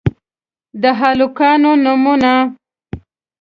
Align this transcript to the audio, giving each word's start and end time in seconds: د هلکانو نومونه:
د 0.81 0.83
هلکانو 0.99 1.71
نومونه: 1.83 2.33